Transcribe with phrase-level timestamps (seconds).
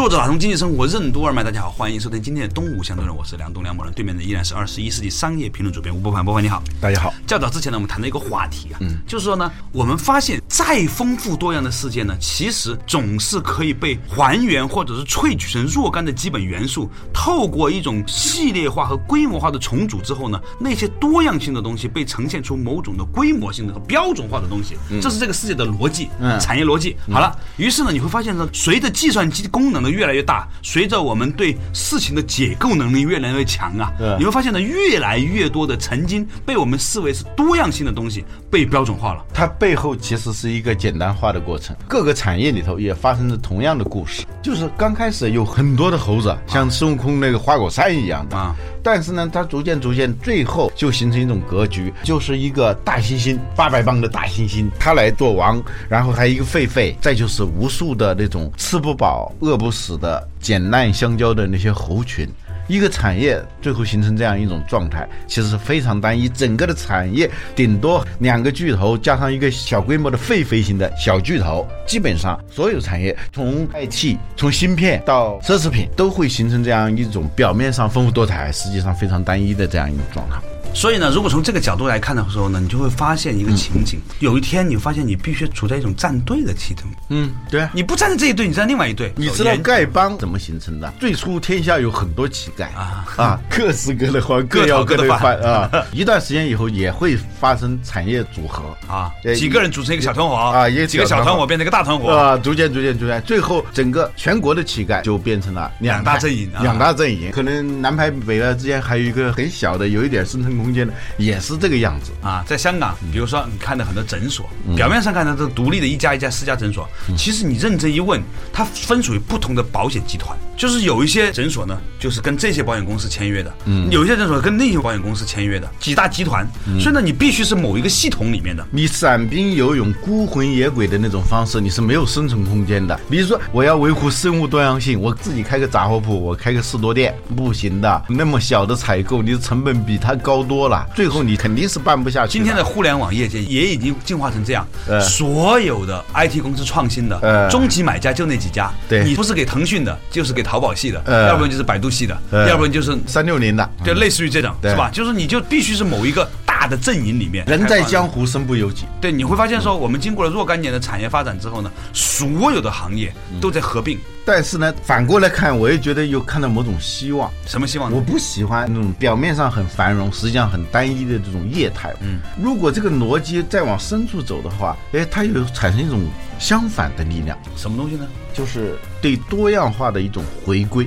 [0.00, 7.12] 作者打通经济生活任督二脉，大家好，欢迎收听今天的东吴相对论，我是梁东梁某人，对面的依然是二十一世纪商业评论主编吴伯凡，伯凡你好，大家好。
[7.26, 26.96] 较早之前呢，我们谈了一个话题啊，嗯，就是说呢，我们发现再丰富多样的世界呢，其实总是可以被还原或者是萃取成若干的基本元素，透过一种系列化和规模化的重组之后呢，那些多样性的东西被呈现出某种的规模性的和标准化的东西，这是这个世界的逻辑，嗯，产业逻辑。
[27.12, 39.24] 好了，于是呢，你会发现呢，随着计算机功能的越来越大，随着我们对事情的解构能力越来越强啊，你会发现呢，越来越多的曾经被我们视为是多样性的东西被标准化了。
[39.32, 44.24] 它背后其实是一个简单化的过程，各个产业里头也发生着同样的故事。
[44.42, 62.28] 就是刚开始有很多的猴子，像孙悟空那个花果山一样的啊，但是呢，它逐渐逐渐，最后就形成一种格局，就是一个大猩猩，八百磅的大猩猩，它来做王，然后还有一个狒狒，再就是无数的那种吃不饱、饿不死的捡烂香蕉的那些猴群。
[62.70, 66.28] 一个产业最后形成这样一种状态，其实是非常单一。
[66.28, 80.36] 整个的产业顶多两个巨头加上一个小规模的狒狒型的小巨头，基本上所有产业从 IT、从芯片到奢侈品，都会形成这样一种表面上丰富多彩，实际上非常单一的这样一种状态。
[80.72, 86.80] 所以呢，如果从这个角度来看的时候呢，你就会发现一个情景：有一天你发现你必须处在一种站队的气氛。
[87.08, 89.12] 嗯，对啊，你不站在这一队，你站另外一队。
[89.16, 90.90] 你知道丐帮怎么形成的？
[90.98, 95.70] 最初天下有很多乞丐啊啊， 各式各的欢，各要各的饭啊。
[95.92, 107.30] 一段时间以后也会发生产业组合啊，几个人组成一个小团伙啊，也几个小团伙变成一个大团伙啊，逐渐逐渐逐渐，最后整个全国的乞丐就变成了两大阵营，两大阵营。
[107.32, 112.44] 可能南派北派之间还有一个很小的，有一点生存空间的，也是这个样子啊。
[112.46, 118.20] 在香港，比如说你看到很多诊所，表面上看到都独立的一家一家私家诊所，其实你认真一问，
[118.52, 120.36] 它分属于不同的保险集团。
[120.56, 126.46] 就是有一些诊所呢，就是跟这些保险公司签约的，嗯，有一些诊所跟那些保险公司签约的，几大集团。
[126.78, 128.62] 所以呢，你必须是某一个系统里面的。
[128.70, 132.98] 你散兵游勇、孤魂野鬼的那种方式，你是没有生存空间的。
[133.08, 138.04] 比如说，我要维护生物多样性，我自己开个杂货铺，我开个士多店，不行的。
[138.06, 142.32] 那么小的采购，你的成本比它高多了，最后你肯定是办不下去。
[142.32, 144.66] 今天的互联网业界也已经进化成这样，
[145.00, 149.04] 所有的 IT 公司创新的终极买家就那几家，对。
[149.04, 152.16] 你不是给腾讯的，就是给淘宝系的，要不然就是百度系的，
[152.48, 154.90] 要不然就是三六零的，就类似于这种，是吧？
[154.92, 156.28] 就是你就必须是某一个
[156.60, 157.42] 大的阵营里面。
[157.46, 158.84] 人在江湖，身不由己。
[159.00, 163.10] 对，你会发现说，我们经过了若干年的产业发展之后呢，所有的行业
[163.40, 163.98] 都在合并。
[164.26, 167.30] 但是呢，反过来看，我也觉得有看到某种希望。
[167.46, 167.90] 什么希望？
[167.90, 171.94] 我不喜欢那种表面上很繁荣，实际上很单一的这种业态。
[172.02, 176.06] 嗯，如果这个逻辑再往深处走的话，哎，它有产生一种
[176.38, 177.38] 相反的力量。
[177.56, 178.06] 什么东西呢？
[178.34, 180.86] 就是对多样化的一种回归。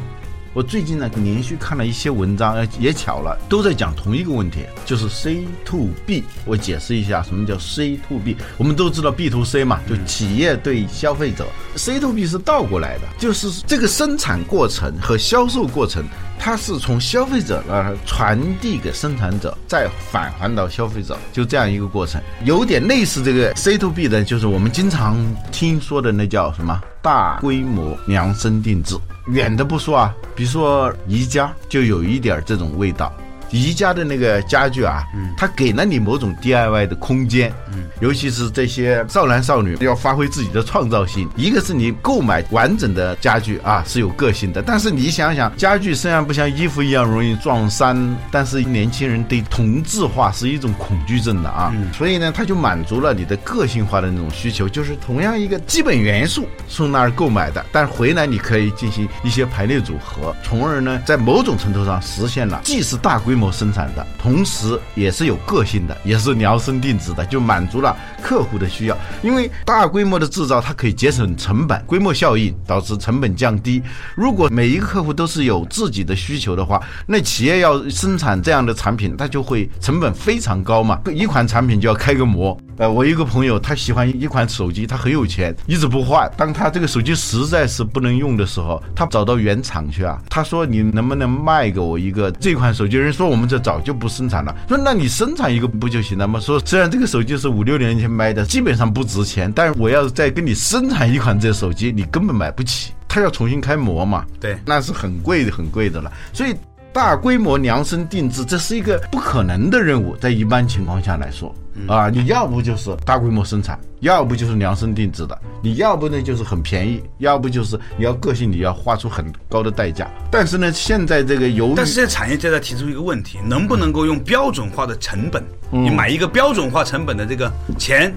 [0.55, 6.23] 我最近呢，连续看了一些文章，也巧了，都在讲同一个问题，就是 C to B。
[6.45, 8.37] 我解释一下，什么叫 C to B？
[8.55, 11.47] 我们都知道 B to C 嘛，就企业对消费者。
[11.75, 16.03] C to B 是倒过来的，就是这个生产过程和销售过程，
[16.45, 25.17] 它是从消费者那儿传递给生产者，再返还到消费者，就这样一个过程，有点类似这个 C to B 的，就是我们经常
[25.53, 28.97] 听说的那叫什么大规模量身定制。
[29.27, 33.15] 远的不说啊，比如说宜家就有一点这种味道。
[33.53, 35.03] 宜家的那个家具啊，
[35.37, 37.53] 它给了你某种 DIY 的空间，
[38.01, 41.29] 尤其是这些少男少女要发挥自己的创造性。
[41.35, 47.95] 一个是你购买完整的家具啊是有个性的，但是你想想，家具虽然不像衣服一样容易撞衫，
[48.31, 63.42] 但是年轻人对同质化是一种恐惧症的啊，所以呢，它就满足了你的个性化的那种需求，就是同样一个基本元素从那儿购买的，但回来你可以进行一些排列组合，从而呢，在某种程度上实现了既是大规模。
[63.51, 68.97] 生产的同时，也是有个性的，也是量身定制的，就满足了客户的需要。
[69.21, 73.81] 因为大规模的制造，它可以节省成本，规模效应导致成本降低。
[74.15, 80.99] 如果每一个客户都是有自己的需求的话，那企业要生产这样的产品，它就会成本非常高嘛。
[81.13, 82.57] 一款产品就要开个模。
[82.77, 86.29] 呃，我一个朋友，他喜欢一款手机，他很有钱，一直不换。
[86.35, 102.91] 当他这个手机实在是不能用的时候，他找到原厂去啊，他说：“你能不能卖给我一个这款手机？”人说：“我们这早就不生产了。”说：“那你生产一个不就行了吗？”说：“虽然这个手机是五六年前买的，基本上不值钱，但是我要再跟你生产一款这手机，你根本买不起。
[103.07, 106.11] 他要重新开模嘛，对那是很贵的很贵的了。
[106.33, 106.55] 所以
[106.91, 111.53] 大规模量身定制，这是一个不可能的任务，在一般情况下来说，
[111.87, 120.07] 啊，你要不就是大规模生产，要不就是量身定制的，你要不呢就是很便宜，要不就是你要个性，你要花出很高的代价。
[120.29, 128.13] 但是呢，现在这个由于但是现在产业界在提出一个问题，能不能够用标准化的成本，你买一个标准化成本的这个钱，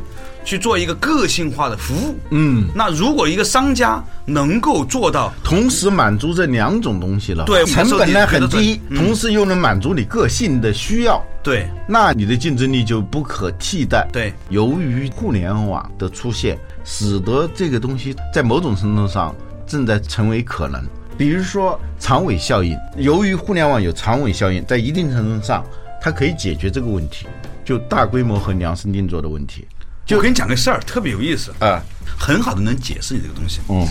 [0.47, 2.15] 去做一个个性化的服务？
[2.31, 11.23] 嗯，那如果一个商家能够做到，同时满足这两种东西了，对成本呢很低，嗯同时又能满足你个性的需要。
[11.43, 14.09] 对那你的竞争力就不可替代。
[14.13, 19.35] 对，由于互联网的出现，使得这个东西在某种程度上
[19.67, 20.81] 正在成为可能。
[21.19, 25.65] 比如说长尾效应，由于互联网有长尾效应，在一定程度上，
[26.01, 27.27] 它可以解决这个问题，
[27.65, 29.67] 就大规模和量身定做的问题。
[30.07, 31.83] 就我跟你讲个事儿，特别有意思，啊，
[32.17, 33.61] 很好的能解释你这个东西。
[33.69, 33.87] 嗯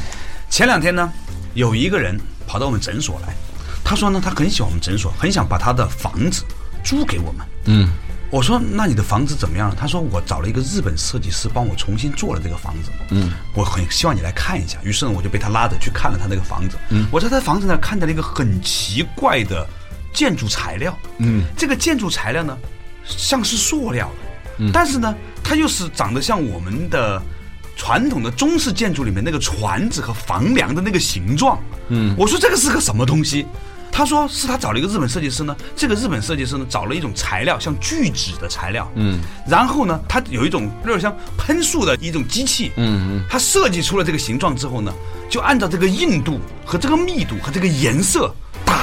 [0.50, 1.12] 前两天呢，
[1.54, 2.18] 有一个人
[2.48, 3.36] 跑到我们诊所来，
[3.84, 6.44] 他说呢，他很喜欢我们诊所，很想把他的房子
[6.84, 7.46] 租给我们。
[7.66, 7.90] 嗯
[8.32, 12.90] 我说：“那你的房子怎么样了？”他说：“我找了一个日本设计师帮我重新做了这个房子。
[13.12, 16.76] 嗯，我很希望你来看一下。”于是呢，我就被他拉着去看了他那个房子。
[16.90, 19.66] 嗯，我在他房子那看到了一个很奇怪的
[20.12, 20.98] 建筑材料。
[21.20, 22.58] 嗯，这个建筑材料呢，
[23.06, 25.16] 像是塑料的，嗯，但是呢，
[25.48, 27.22] 它又是长得像我们的
[27.76, 31.60] 传统的中式建筑里面那个船子和房梁的那个形状。
[31.90, 33.46] 嗯，我说这个是个什么东西？
[33.92, 44.92] 他说是他找了一个日本设计师呢，这个日本设计师呢找了一种材料，像聚酯的材料，嗯，然后呢，他有一种有点像喷塑的一种机器，嗯嗯，他设计出了这个形状之后呢，
[45.30, 48.34] 就按照这个硬度和这个密度和这个颜色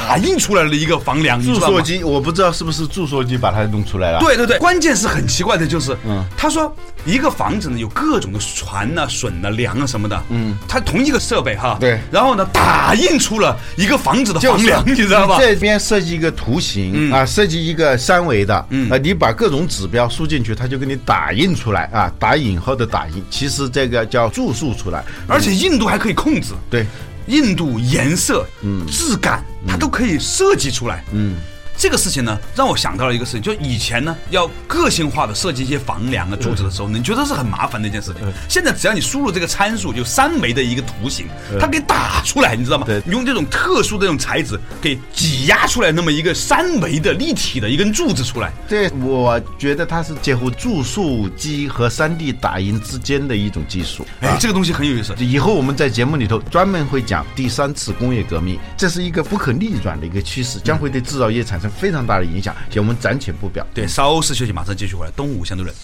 [0.08, 12.00] 打印出来了一个房梁，你注塑机，我不知道是不是注塑机把它弄出来了。，对对对，关键是很奇怪的，就是，嗯，他说一个房子呢有各种的船呐、榫呐、梁啊什么的，嗯，它同一个设备哈，对。
[12.10, 15.38] 然后呢打印出了一个房子的就是房梁，你知道吧？
[15.38, 17.12] 这边设计一个图形、嗯。
[17.12, 18.90] 啊，设计一个三维的，嗯。
[18.90, 25.02] 啊，你把各种指标输进去，它就给你打印出来啊，打引号的打印，其实这个叫注塑出来。
[25.28, 26.86] 而且硬度还可以控制，对，
[27.32, 31.36] 硬度、颜色、嗯、质感，它都可以设计出来，嗯。
[31.82, 38.22] 这个事情呢，让我想到了一个事情，就以前呢，要个性化的设计一些房梁啊、柱子的时候，你觉得是很麻烦的一件事情。
[38.48, 41.26] 现在只要你输入这个参数，就三维的一个图形，
[41.58, 43.02] 它给打出来，你知道吗对？
[43.06, 48.52] 用这种特殊的这种材质给挤压出来那么一个三维的立体的一根柱子出来。
[48.68, 54.06] 对我觉得它是介乎注塑机和 3D 打印之间的一种技术。
[54.20, 55.12] 哎，这个东西很有意思。
[55.18, 63.66] 以后我们在节目里头专门会讲第三次工业革命，这是一个不可逆转的一个趋势，将会对制造业产生非常大的影响，且我们暂且不表。
[63.74, 65.12] 对，稍事休息，马上继续回来。
[65.16, 65.74] 东吴相对论。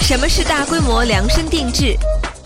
[0.00, 1.96] 什么是大规模量身定制？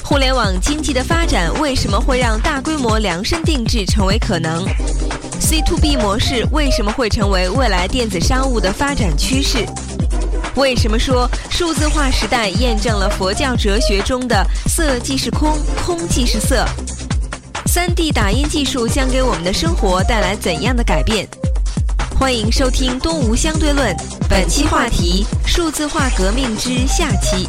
[0.03, 4.67] 互联网经济的发展为什么会让大规模量身定制成为可能
[5.41, 9.65] ？C to B 模式为什么会成为未来电子商务的发展趋势？
[10.57, 15.57] 为什么说数字化时代验证了佛教哲学中的“色即是空，
[15.87, 16.67] 空即是色”？
[17.67, 21.27] 三 D 打印技术将给我们的生活带来怎样的改变？
[22.23, 23.93] 欢迎收听《东吴相对论》，
[24.31, 27.49] 本期话题：数字化革命之下期。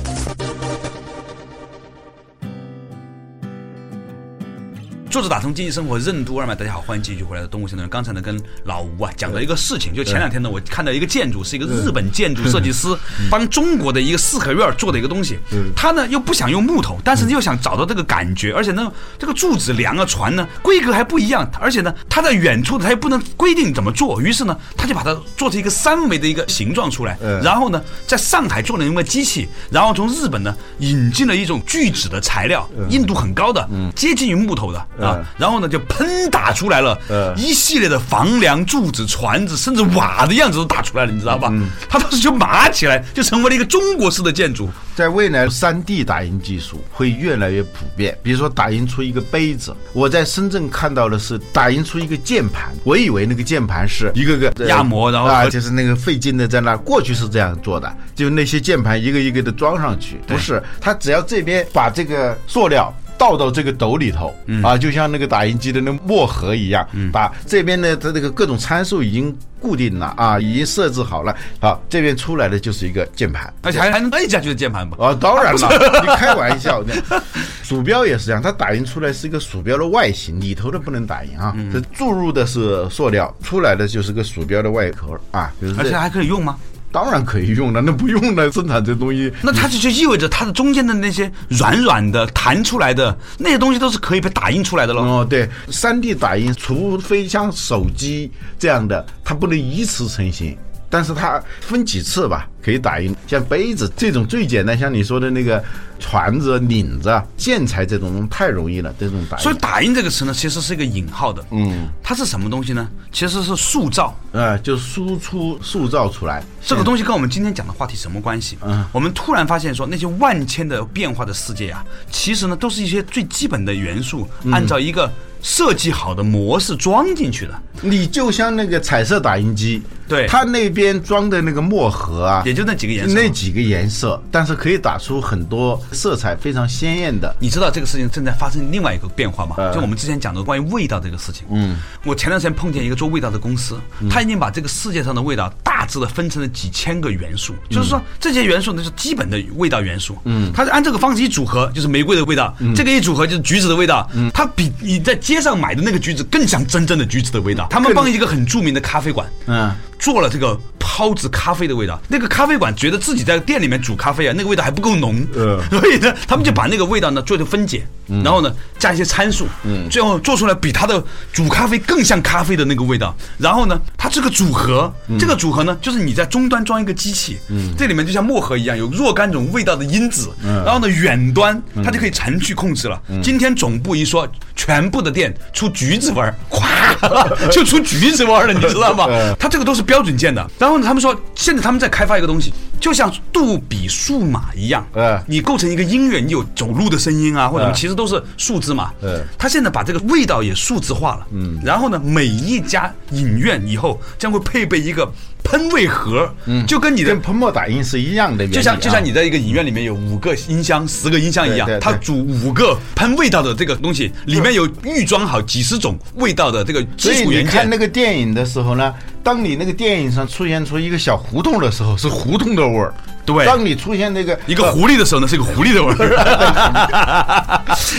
[5.13, 7.87] 作者打通经济生活任督二脉，大家好，欢迎继续回来的东吴相对论。
[7.87, 12.87] 刚才呢，跟老吴啊讲了一个事情，就前两天呢，我看到一个建筑，是一个日本建筑设计师
[13.29, 15.37] 帮中国的一个四合院做的一个东西。
[15.75, 41.51] 他呢又不想用木头，但是又想找到这个感觉，而且呢，这个柱子、梁啊、船呢规格还不一样，而且呢，他在远处他又不能规定怎么做，于是呢，他就把它做成一个三维的一个形状出来，嗯然后呢，在上海做了一个机器，然后从日本呢引进了一种聚酯的材料，硬度很高的，接近于木头的啊嗯，然后呢就喷打出来了嗯一系列的房梁、柱子、船子，甚至瓦的样子都打出来了，你知道吧？
[41.89, 44.69] 他当时就麻起来，就成为了一个中国式的建筑。
[44.95, 48.15] 在未来三 D 打印技术会越来越普遍。
[48.21, 56.77] 比如说，打印出一个杯子，我在深圳看到的是打印出一个键盘，我以为那个键盘是一个个呃压模然后啊，就是那个费劲的在那。
[56.83, 73.51] 过去是这样做的，就那些键盘一个一个的装上去，不是，它只要这边把这个塑料倒到这个斗里头，啊，就像那个打印机的那墨盒一样，把这边的它这个各种参数已经固定了啊，已经设置好了，好，这边出来的就是一个键盘。
[73.61, 74.97] 而且还还能摁下去的键盘吧？
[74.99, 77.21] 啊，当然了，你开玩笑，那
[77.63, 86.57] 鼠标也是这样，它打印出来是一个鼠标的外形，里头的不能打印啊，这注入的是塑料，出来的就是个鼠标的外壳啊，就是而且还可以用吗？
[86.93, 95.01] 当然可以用了，那不用了，生产这东西，那它就就意味着它的中间的那些软软的弹出来的那些东西都是可以被打印出来的了。
[95.01, 100.55] 哦，对，三 D 打印，除非像手机这样的，它不能一次成型，
[100.93, 103.15] 但是它分几次吧，可以打印。
[103.25, 105.63] 像杯子这种最简单，像你说的那个
[105.99, 109.43] 船子、领子、啊建材这种太容易了，这种打印。
[109.43, 111.43] 所以“打印”这个词呢，其实是一个引号的。
[111.49, 112.87] 嗯，它是什么东西呢？
[113.11, 114.15] 其实是塑造。
[114.33, 118.59] 呃，就输出塑造出来这个东西跟我们今天讲的话题什么关系？
[118.61, 127.59] 嗯，我们突然发现说，那些万千的变化的世界啊，其实呢都是一些最基本的元素，按照一个设计好的模式装进去的。
[127.81, 129.81] 你就像那个彩色打印机，
[130.13, 137.35] 对它那边装的那个墨盒啊，也就那几个颜色那几个颜色，但是可以打出很多色彩非常鲜艳的。
[137.39, 139.55] 你知道这个事情正在发生另外一个变化吗？
[139.57, 141.45] 呃就我们之前讲的关于味道这个事情。
[141.49, 143.79] 嗯，我前段时间碰见一个做味道的公司，
[144.09, 150.17] 他已经把这个世界上的味道大致的分成了几千个元素，就是说这些元素呢是基本的味道元素。
[150.25, 154.07] 嗯，它是按这个方式一组合，就是玫瑰的味道；这个一组合就是橘子的味道。
[154.13, 157.67] 嗯，它比你在街上买的那个橘子更像真正的橘子的味道。
[157.69, 161.97] 他们帮一个很著名的咖啡馆，嗯，做了这个泡制咖啡的味道。
[162.09, 167.87] 那个咖啡馆觉得自己在店里面煮咖啡啊，那个味道还不够浓，嗯所以呢，他们就把那个味道呢做成分解，
[168.21, 173.15] 然后呢加一些参数，嗯，最后做出来比它的煮咖啡更像咖啡的那个味道。
[173.37, 183.01] 然后呢，它这个组合，这个组合呢，就是你在终端装一个机器，嗯，这里面就像墨盒一样，有若干种味道的因子，然后呢，远端它就可以程序控制了。
[183.23, 189.07] 今天总部一说，全部的店出橘子味儿，咵 就出橘子味儿了，你知道吗？
[189.39, 190.49] 它这个都是标准件的。
[190.57, 198.91] 然后呢，他们说现在他们在开发一个东西，就像杜比数码一样，嗯你构成一个音乐，你有走路的声音啊，或者什么，嗯其实都是数字嘛。
[199.01, 201.27] 嗯他现在把这个味道也数字化了。
[201.31, 205.11] 嗯，然后呢，每一家影院以后将会配备一个
[205.43, 217.77] 喷味盒，嗯，就跟你的跟喷墨打印是一样的啊，就像就像你在一个影院里面有五个音箱、十个音箱一样对对，对它组五个喷味道的这个东西，里面有预装好几十种味道的这个基础元件看那。
[217.77, 222.93] 个电影的时候呢，当你那个电影上出现出一个小胡同的时候，是胡同的味儿。
[223.25, 223.45] 对。
[223.45, 225.97] 当你出现那个一个狐狸的时候呢，是一个狐狸的味儿；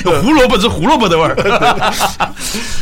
[0.23, 1.35] 胡萝卜是胡萝卜的味儿。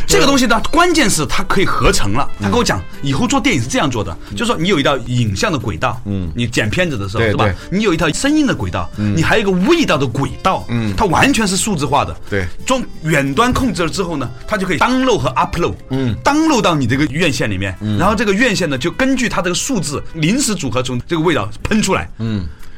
[0.06, 2.28] 这个东西呢，关键是它可以合成了。
[2.40, 7.48] 他跟我讲，以后做电影是这样做的，就是说你有一道影像的轨道，嗯，你剪片子的时候是吧？
[7.70, 12.14] 你有一条声音的轨道，你还有一个味道的轨道，嗯，它完全是数字化的。
[12.28, 12.46] 对。
[12.66, 22.31] 从远端控制了之后呢，它就可以 download 和 upload，嗯，download 到你这个院线里面，然后这个院线呢就根据它这个数字临时组合从这个味道喷出来，嗯，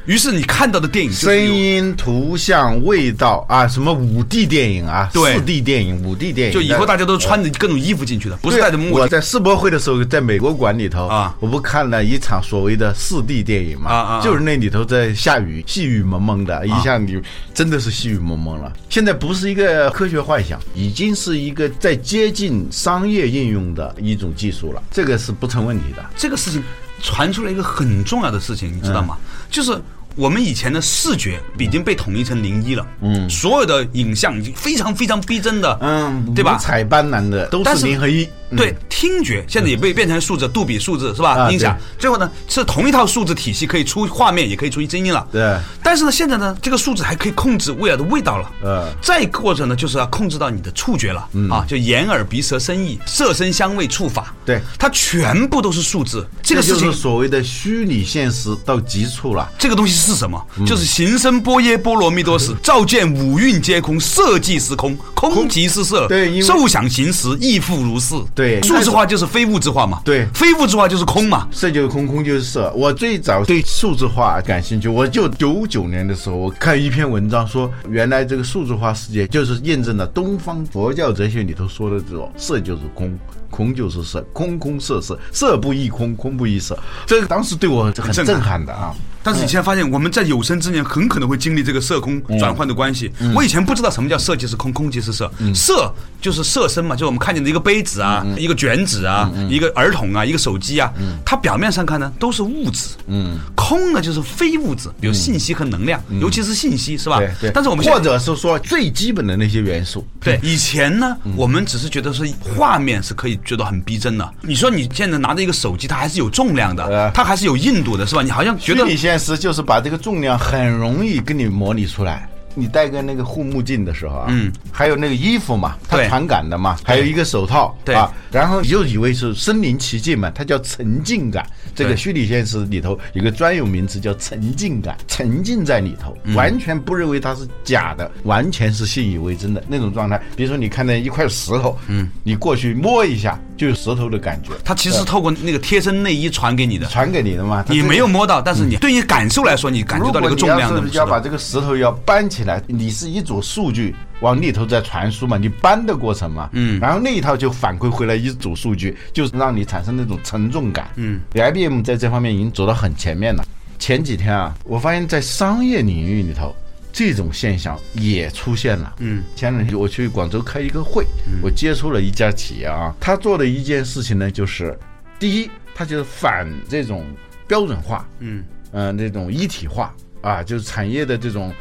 [0.05, 8.99] 于是你看到的电影声音、图像、味道啊，什么五 D 电影啊，四 D 电影、五 D 电影，就以后大家都穿着各种衣服进去的，不是对戴着墨镜。
[8.99, 17.19] 我在世博会的时候，在美国馆里头啊我不看了一场所谓的四 D 电影嘛，啊啊啊就是那里头在下雨，细雨蒙蒙的，一下你
[17.51, 18.71] 真的是细雨蒙蒙了。
[18.91, 26.05] 现在不是一个科学幻想，已经是一个在接近商业应用的一种技术了，这个是不成问题的。
[26.15, 26.63] 这个事情
[27.01, 29.17] 传出来一个很重要的事情，你知道吗？
[29.49, 29.79] 就是。
[30.17, 41.31] 我们以前的视觉已经被统一成零一了，嗯，所有的影像已经非常非常逼真的，嗯，对吧五彩斑斓的都是是零和一，嗯对，听觉现在也被变成数字，杜比数字是吧？
[41.45, 45.27] 啊音响最后呢是同一套数字体系，可以出画面，也可以出声音了。
[45.31, 48.51] 对但是呢，现在呢，这个数字还可以控制味道的味道了。
[48.63, 54.33] 呃再或者呢，就是要控制到你的触觉了、嗯啊，就眼耳鼻舌身意、色声香味触法。
[54.45, 56.27] 对它全部都是数字。
[56.43, 59.49] 这个事情就是所谓的虚拟现实到极处了。
[59.57, 60.39] 这个东西是什么？
[60.57, 66.07] 嗯就是行深般若波罗蜜多时， 照见五蕴皆空，色即是空，空即是色。
[66.07, 68.15] 对受想行识亦复如是。
[68.35, 70.01] 对数字化就是非物质化嘛。
[70.05, 71.47] 对非物质化就是空嘛。
[71.51, 72.71] 色就是空，空就是色。
[72.75, 83.17] 我最早对数字化感兴趣，我就九九年的时候，我看一篇文章说，原来这个数字化世界就是验证了东方佛教哲学里头说的这种色就是空。
[83.51, 86.77] 空就是色，空空色色，色不异空，空不异色。
[87.05, 88.93] 这个当时对我很震撼震撼的啊！
[89.25, 93.11] 但是你现在发现，我们在有生之年很可能会经历这个色空转换的关系。
[93.33, 95.31] 我以前不知道什么叫色即是空，空即是色。
[95.55, 95.91] 色
[96.21, 100.93] 就是色身嘛，就是我们看见的一个杯子啊，一个卷纸啊，一个儿童啊，一个手机啊，
[101.25, 102.89] 它表面上看呢都是物质。
[103.07, 107.17] 嗯，空呢就是非物质，比如信息和能量，尤其是信息，是吧？
[107.17, 107.51] 对对。
[107.51, 114.29] 但是我们或者是说最基本的那些元素，对，以前呢，我们只是觉得是画面是可以觉得很逼真的。
[114.41, 118.21] 你说你现在拿着一个手机，它还是有重量的呃，它还是有硬度的，是吧？
[118.21, 122.27] 你好像觉得现实就是把这个重量很容易给你模拟出来。
[122.53, 131.45] 你戴个那个护目镜的时候啊，嗯，还有那个衣服嘛，它传感的嘛，还有一个手套，对啊，然后你就以为是身临其境嘛，它叫沉浸感。
[131.73, 140.21] 这个虚拟现实里头有个专有名词叫沉浸感，沉浸在里头，嗯完全不认为它是假的，完全是信以为真的那种状态。
[140.37, 147.63] 比如说你看到一块石头，嗯，你过去摸一下，就有石头的感觉，它其实透过那个贴身内衣传给你的，传给你的嘛。
[147.69, 163.45] 你没有摸到，但是你对你感受来说，你感觉到那个重量的如果你要是要把这个石头要搬起来，你是一组数据往里头在传输嘛，你搬的过程嘛，嗯，然后那一套就反馈回来一组数据，就是让你产生那种沉重感，嗯，IBM 在这方面已经走到很前面了。
[163.79, 166.55] 前几天啊，我发现在商业领域里头。
[166.95, 168.95] 这种现象也出现了。
[168.99, 171.05] 嗯，前两天我去广州开一个会，
[171.41, 174.79] 我接触了一家企业啊，他做的一件事情呢，就是
[175.19, 177.05] 第一，他就是反这种
[177.47, 181.53] 标准化，嗯，呃，那种一体化啊，就是产业的这种，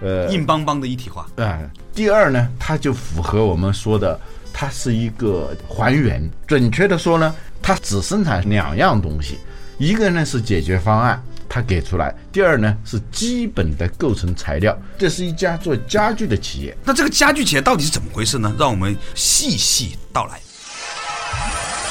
[0.00, 1.24] 呃，硬邦邦的一体化。
[1.36, 1.60] 啊。
[1.94, 4.18] 第二呢，它就符合我们说的，
[4.52, 6.28] 它是一个还原。
[6.48, 7.32] 准确的说呢，
[7.62, 9.38] 它只生产两样东西，
[9.78, 14.78] 一个呢是解决方案，它给出来；第二呢是基本的构成材料。
[14.96, 18.54] 这是一家做家具的企业，那这个家具企业到底是怎么回事呢？
[18.56, 20.40] 让我们细细道来。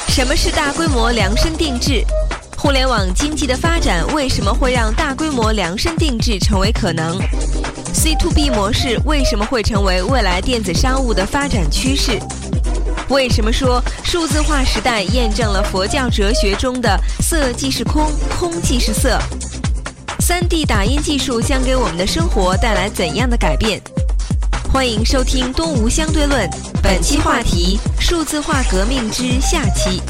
[0.08, 2.02] 什么是大规模量身定制？
[2.56, 7.18] 互联网经济的发展为什么会让大规模量身定制成为可能
[7.94, 12.18] ？C to B 模式为什么会成为未来电子商务的发展趋势？
[13.10, 19.18] 为什么说数字化时代验证了佛教哲学中的“色即是空，空即是色”？
[20.20, 23.80] 三 D 打印技术将给我们的生活带来怎样的改变？
[24.72, 26.48] 欢迎收听《东吴相对论》，
[26.80, 30.00] 本期话题：数字化革命之下期。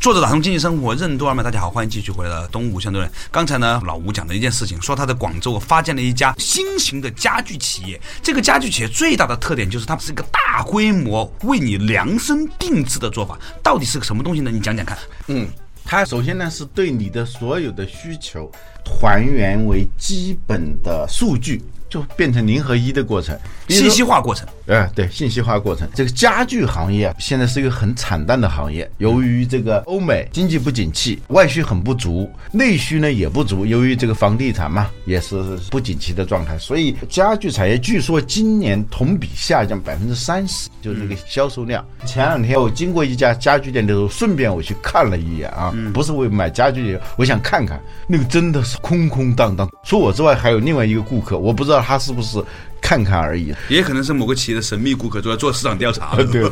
[0.00, 3.12] 作者打通经济生活任督二脉，大家好，欢迎继续回来的东吴相对论。
[3.30, 8.00] 刚才呢，老吴讲了一件事情，说他在广州发现了一家新型的家具企业。
[8.22, 14.50] 这个家具企业最大的特点就是它是一个大规模为你量身定制的做法，到底是个什么东西呢？
[14.50, 14.96] 你讲讲看。
[15.26, 15.46] 嗯，
[15.84, 18.50] 它首先呢是对你的所有的需求
[18.82, 23.36] 还原为基本的数据，就变成零和一的过程，
[23.68, 25.86] 信息化过程，哎，对，信息化过程。
[25.92, 41.84] 这个家具行业啊现在是一个很惨淡的行业，由于这个欧美经济不景气，外需很不足，内需呢也不足，由于这个房地产嘛也是不景气的状态，所以家具产业据说今年同比下降百分之三十，就是这个销售量。
[42.06, 49.68] 前两天我经过一家家具店的时候，顺便我去看了一眼啊，不是为买家具，我想看看那个真的是空空荡荡。
[49.82, 52.42] 除我之外，还有另外一个顾客，我不知道他是不是
[52.80, 53.54] 看看而已。
[53.68, 56.16] 也可能是某个企业的神秘顾客，主要做市场调查。
[56.30, 56.50] 对，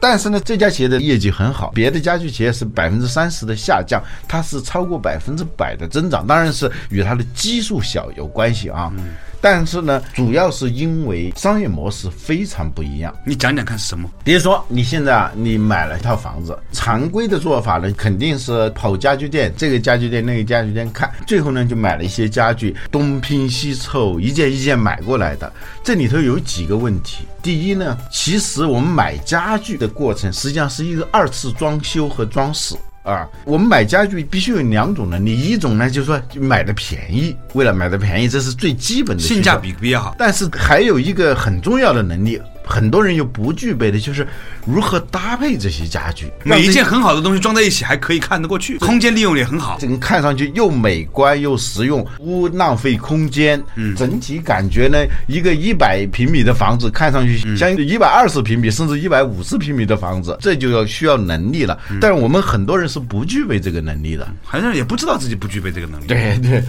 [0.00, 8.92] 但是呢，这家企业的业绩很好，别的家具企业是百分之三十的下降，它是超过百分之百的增长，当然是与它的基数小有关系啊。
[9.40, 13.12] 但是呢，主要是因为商业模式非常不一样。
[13.26, 14.08] 你讲讲看是什么？
[14.22, 25.52] 比如说，你现在啊，你买了一套房子，常规的做法呢，肯定是跑家具店，这个家具店那个家具店看，最后呢就买了一些家具，东拼西凑，一件一件买过来的。
[25.82, 27.24] 这里头有几个问题。
[27.42, 32.74] 第一呢，其实我们买家具的过程实际上是一个二次装修和装饰。
[33.02, 40.14] 啊，我们买家具必须有两种能力，一种呢就是说买的便宜，为了买的便宜，这是最基本的性价比比较好。
[40.16, 44.26] 但是还有一个很重要的能力，很多人又不具备的，就是
[44.66, 49.76] 如何搭配这些家具，每一件很好的东西装在一起还可以看得过去，空间利用也很好。
[49.80, 53.62] 这个看上去又美观又实用，不浪费空间。
[53.74, 61.78] 嗯，整体感觉呢，一个一百平米的房子看上去像一百二十平米甚至一百五十平米的房子，这就要需要能力了。
[62.00, 64.28] 但是我们很多人是不具备这个能力的。
[64.44, 66.06] 好像也不知道自己不具备这个能力。
[66.06, 66.62] 对对，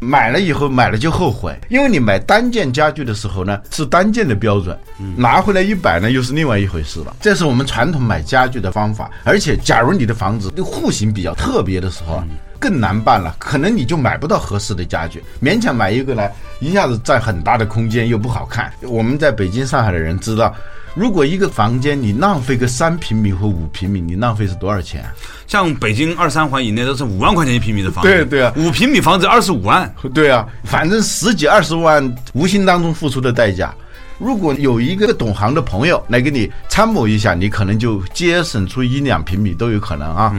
[0.00, 4.76] 买了以后买了就后悔，因为你买单件家具的时候呢是单件的标准，
[5.16, 7.14] 拿回来一摆呢又是另外一回事了。
[7.20, 12.26] 这是我们传统买家具的方法，而且假如你的房子户型比较特别的时候啊。
[12.60, 18.70] 更难办了，可能你就买不到合适的家具，勉强买一个来，一下子占很大的空间又不好看。
[18.82, 20.54] 我们在北京、上海的人知道，
[20.94, 25.04] 如果一个房间你浪费个三平米或五平米，你浪费是多少钱？
[25.46, 33.74] 像北京二三环以内都是五万块钱一平米的房子，对对啊五平米房子二十五万，对啊，反正十几二十万无形当中付出的代价。
[34.18, 40.34] 如果有一个懂行的朋友来给你参谋一下，你可能就节省出一两平米都有可能啊。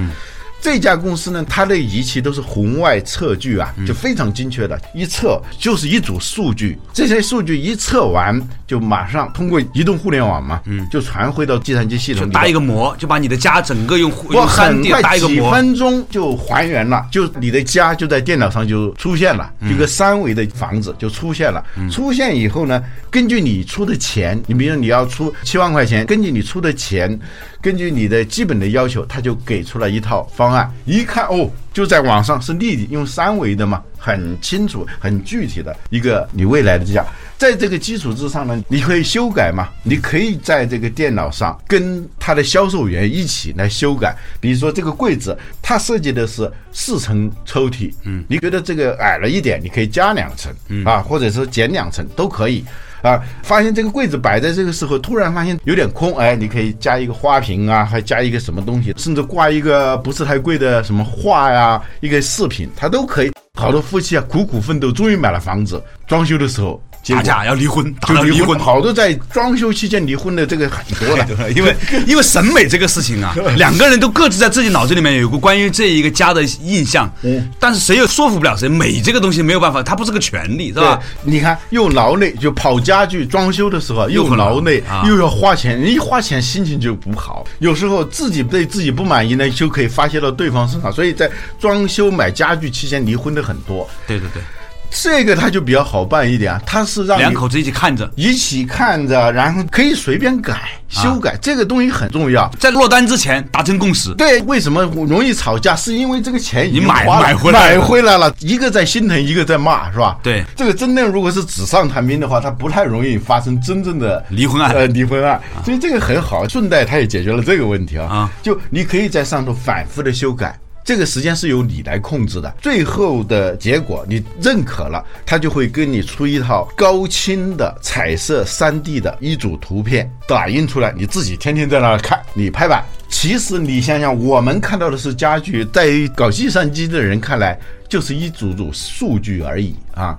[0.62, 6.78] 这家公司呢，它的仪器都是红外测距啊，就非常精确的，一测就是一组数据。
[6.94, 12.28] 这些数据一测完，就马上通过移动互联网嘛，嗯，就传回到计算机系统里。
[12.28, 21.66] 就搭一个模，就把你的家整个用我用三很 D 搭快几一个模，分钟就还原了，就你的家就在电脑上就出现了，一个三维的房子就出现了。
[21.90, 27.20] 出现以后呢，根据你出的钱，你比如你要出七万块钱，根据你出的钱，
[27.60, 30.51] 根据你的基本的要求，他就给出了一套方
[30.86, 37.06] 一看哦，就在网上是立体用三维的嘛，很清楚、很具体的一个你未来的价。
[37.38, 39.68] 在这个基础之上呢，你可以修改嘛？
[39.82, 44.16] 你可以在这个电脑上跟他的销售员一起来修改。
[44.40, 50.54] 比如说这个柜子，它设计的是四层抽屉，嗯，你觉得这个矮了一点，你可以加两层，
[50.86, 52.64] 啊，或者是减两层都可以。
[53.02, 63.32] 啊，发现这个柜子摆在这个时候，突然发现有点空，哎，你可以加一个花瓶啊，还加一个什么东西，甚至挂一个不是太贵的什么画呀，一个饰品，它都可以。
[63.60, 66.82] 好多夫妻啊，苦苦奋斗，终于买了房子，装修的时候。
[67.04, 68.58] 结打架要离婚，打到离婚。
[68.60, 71.76] 好多在装修期间离婚的这个 很多了，因为
[72.08, 78.70] 因为审美这个事情啊， 两个人都各自在自己脑子里面有个关于这一个家的印象，嗯但是谁又说服不了谁。
[78.70, 87.46] 美这个东西没有办法，它不是个权利，是对吧？，你看又劳累，就跑家具装修的时候又劳劳累啊，又要花钱，一花钱心情就不好。
[87.60, 90.92] 有时候自己对自己不满意呢，就可以发泄到对方身上。
[90.92, 94.42] 所以在装修买家具期间离婚的很多，对对对，
[94.92, 102.50] 这个他就比较好办一点啊，他是让两口子一起看着，一起看着，然后可以随便改修改，这个东西很重要。
[102.60, 104.14] 在落单之前达成共识。
[104.16, 105.76] 对，为什么容易吵架？
[105.76, 110.18] 是因为这个钱已经你买买回来了买回来了，一个在心疼，一个在骂，是吧？
[110.22, 118.08] 对这个真的如果是纸上谈兵的话，它不太容易发生真正的离婚案呃，离婚案，所以这个很好，顺带它也解决了这个问题啊。
[118.08, 120.60] 啊就你可以在上头反复的修改。
[120.84, 132.84] 这个时间是由你来控制的，最后的结果你认可了，他就会给你出一套高清的彩色三 D 的一组图片打印出来，你自己天天在那儿看，你拍板。
[133.10, 140.18] 其实你想想，我们看到的是家具，在搞计算机的人看来，就是一组组数据而已啊。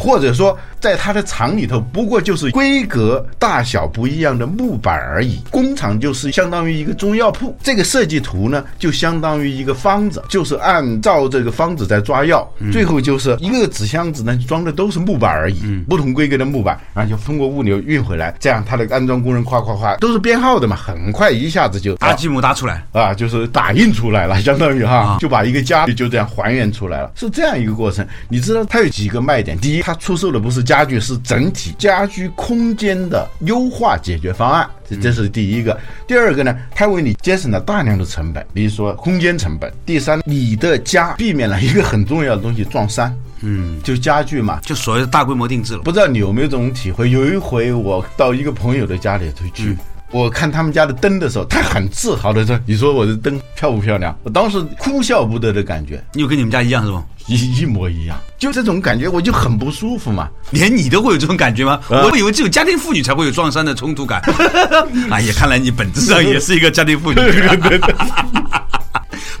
[0.00, 5.40] 或者说，在他的厂里头，不过就是规格大小不一样的木板而已。
[5.50, 12.48] 工厂就是相当于一个中药铺，这个设计图呢，就相当于一个方子，就是按照这个方子在抓药。
[12.72, 28.06] 最后就是一个纸箱子呢，装的都是木板而已，嗯不同规格的木板，然后就通过物流运回来，这样它的安装工人夸夸夸都是编号的嘛，很快一下子就搭积木搭出来，啊，就是打印出来了，相当于哈啊，就把一个家就这样还原出来了，是这样一个过程。
[28.28, 29.58] 你知道它有几个卖点？
[29.58, 35.76] 第一，它出售的不是家具，是整体家居空间的优化解决方案，这这是第一个。
[36.06, 39.72] 第二个呢，它为你节省了大量的成本，比如说空间成本。
[39.84, 45.80] 第三，你的家避免了一个很重要的东西撞衫，嗯，就家具嘛，就所谓的大规模定制了。
[45.80, 47.10] 不知道你有没有这种体会？
[47.10, 49.76] 有一回我到一个朋友的家里头去。
[50.12, 57.04] 我看他们家的灯的时候，他很自豪的说：“你说我的灯漂不漂亮？”我当时哭笑不得的感觉，你有跟你们家一样是吧？
[57.34, 60.28] 一一模一样，就这种感觉我就很不舒服嘛。
[60.50, 61.80] 连你都会有这种感觉吗？
[61.88, 64.20] 我以为只有家庭妇女才会有撞衫的冲突感。
[65.10, 67.20] 哎呀，看来你本质上也是一个家庭妇女。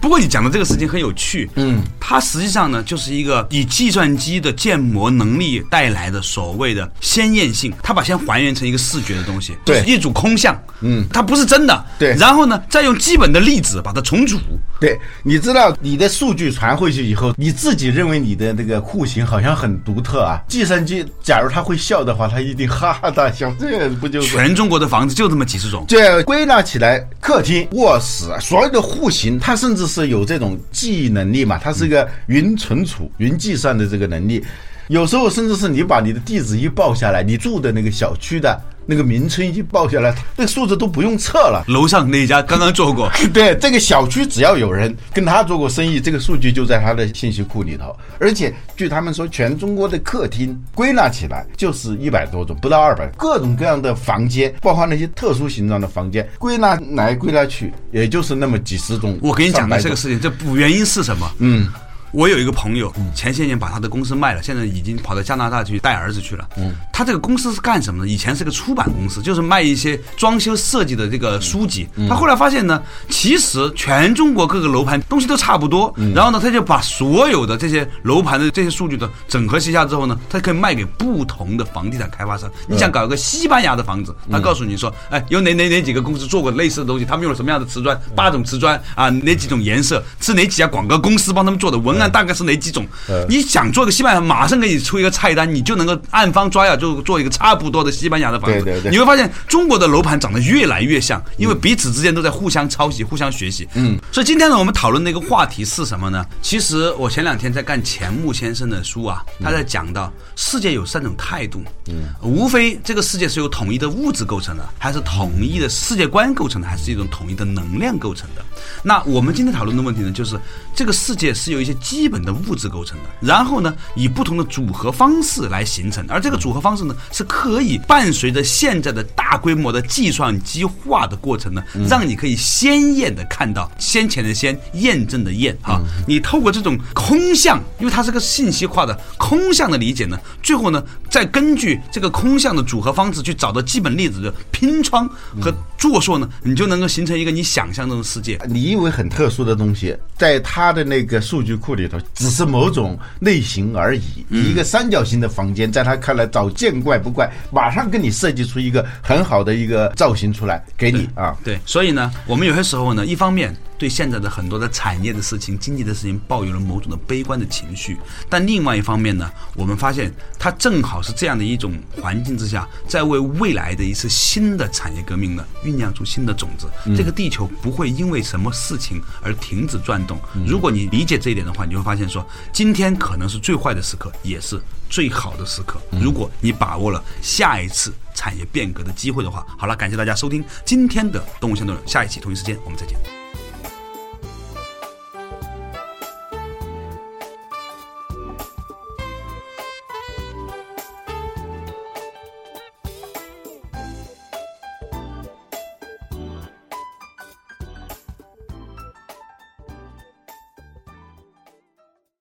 [0.00, 9.80] 不过你讲的这个事情很有趣，嗯，它实际上呢就是一个以计算机的建模能力带来的所谓的鲜艳性，它把先还原成一个视觉的东西，对。
[9.80, 12.16] 就是一组空像，嗯，它不是真的，对。
[12.16, 14.38] 然后呢再用基本的粒子把它重组，
[14.80, 20.40] 对，你知道你的数据传回去以后，你自己认为你的那个户型好像很独特啊。
[20.48, 25.84] 计算机假如它会笑的话，它一定哈哈大笑，这不就 是全中国的房子就这么几十种。
[25.86, 34.42] 这归纳起来，客厅、卧室所有的户型，它甚至是有这种记忆能力嘛，它是一个云存储、云计算的这个能力。
[34.88, 38.60] 有时候甚至是你把你的地址一报下来，你住的那个小区的
[38.90, 41.62] 那个名称一报下来，那个数字都不用测了。
[41.68, 47.96] 楼上那一家刚刚做过， 对，这个小区只要有人跟他做过生意，这个数据就在他的信息库里头。
[48.18, 59.16] 而且据他们说，全中国的客厅归纳起来就是一百多种，不到二百，各种各样的房间，包括那些特殊形状的房间，归纳来归纳去，也就是那么几十种。
[59.22, 61.30] 我跟你讲的这个事情，这不原因是什么？
[61.38, 61.68] 嗯，
[62.12, 66.48] 我有一个朋友，前些年把他的公司卖了，现在已经跑到加拿大去带儿子去了。
[66.56, 68.10] 嗯，他这个公司是干什么的？
[68.10, 71.88] 以前是个出版公司，就是卖一些装修设计的这个书籍。
[72.08, 75.94] 他后来发现呢，其实全中国各个楼盘东西都差不多。
[76.14, 82.50] 然后呢，他就把所有的这些楼盘的这些数据的整合齐下之后呢，他可以卖给不同的房地产开发商。
[82.66, 87.98] 你想搞一个西班牙的房子，他告诉你说，哎，有哪哪哪几个公司做过类似的东西，他们用了什么样的瓷砖？
[88.16, 90.02] 八种瓷砖啊，哪几种颜色？
[90.20, 91.78] 是哪几家广告公司帮他们做的？
[91.78, 92.86] 文案大概是哪几种？
[93.28, 98.82] 你想做个西班牙，马上给你出一个菜单，你就能够按方抓药，就做一个差不多的西班牙的房子。
[98.90, 103.68] 你会发现中国的楼盘长得越来越像，因为彼此之间都在互相抄袭、互相学习。
[103.74, 106.24] 嗯，所以今天呢，我们讨论的一个话题是什么呢？
[106.40, 111.62] 其实我前两天在看钱穆先生的书啊，他在讲到世界有三种态度。
[111.88, 118.44] 嗯，无非这个世界是由统一的物质构成的，还是统一的世界观构成的，还是一种统一的能量构成的？
[118.82, 120.38] 那我们今天讨论的问题呢，就是
[120.74, 145.10] 这个世界是由一些基本的物质构成的，然后呢，以不同的组合方式来形成，而这个组合方式呢，是可以伴随着现在的大规模的计算机化的过程呢，让你可以鲜艳的看到先前的先验证的验啊，你透过这种空相，因为它是个信息化的空相的理解呢，最后呢，再根据这个空相的组合方式去找到基本粒子的拼窗
[145.42, 148.40] 和做硕呢，你就能够形成一个你想象中的世界。
[148.48, 154.02] 你以为很特殊的东西，在它的那个数据库里头，只是某种类型而已。
[154.30, 161.36] 一个三角形的房间，在他看来早见怪不怪，马上给你设计出一个很好的一个造型出来给你啊。
[161.44, 167.96] 对，所以呢，我们有些时候呢，一方面对现在的很多的产业的事情、经济的事情抱有了某种的悲观的情绪，
[168.28, 176.66] 但另外一方面呢，我们发现它正好是这样的一种环境之下，在为未来的一次新的产业革命呢酝酿出新的种子。
[176.94, 180.20] 这个地球不会因为什么事情而停止转动。
[180.46, 185.80] 如果你理解这一点的话，你会发现说，今天可能是最坏的时刻，也是最好的时刻。
[185.98, 193.19] 如果你把握了下一次产业变革的机会的话，好了，感谢大家收听今天的动物相对论，下一期同一时间我们再见。